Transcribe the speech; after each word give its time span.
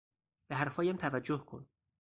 به 0.49 0.55
حرفهایم 0.55 0.95
توجه 0.95 1.37
کن! 1.37 1.67